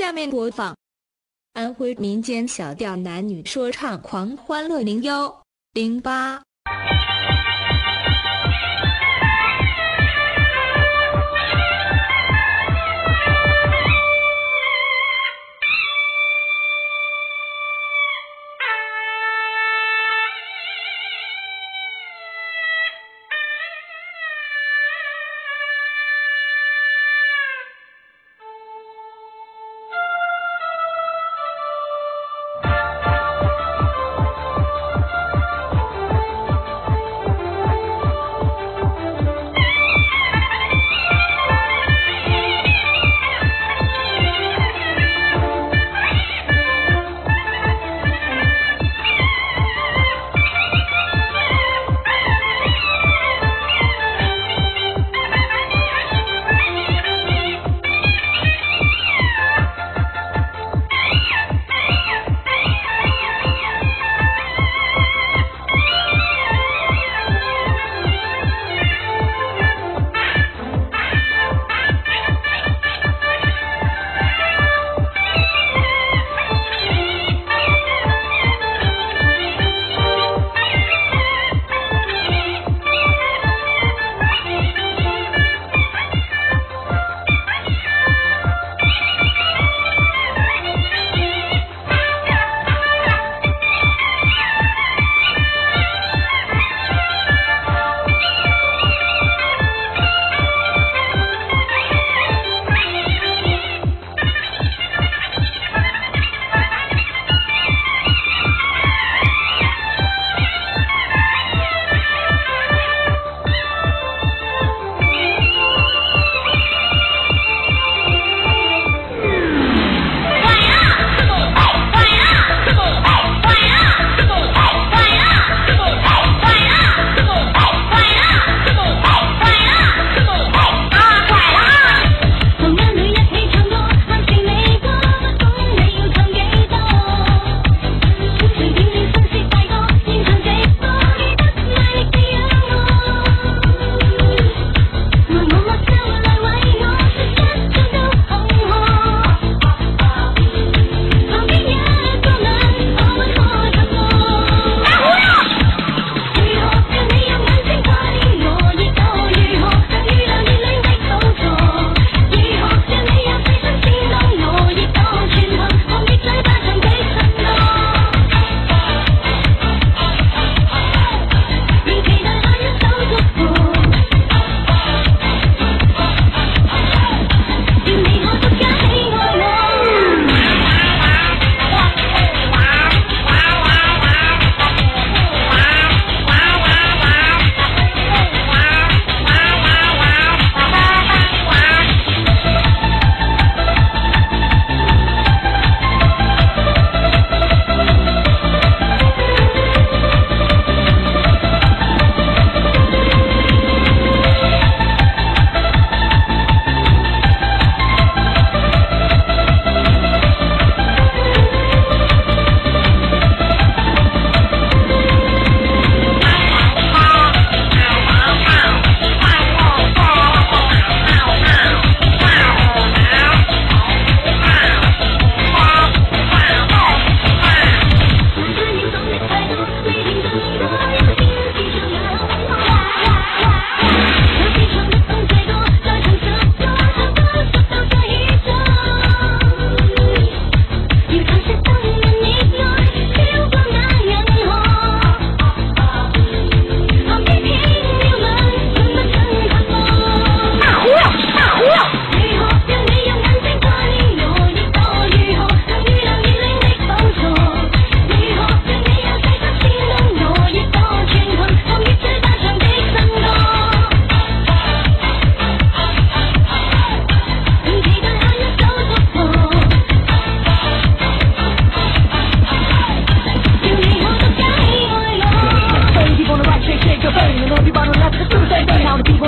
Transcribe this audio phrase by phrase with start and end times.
[0.00, 0.74] 下面播放
[1.52, 5.42] 安徽民间小调男女说唱狂欢乐零幺
[5.74, 6.42] 零八。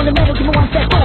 [0.03, 1.02] on the metal, give me one sec.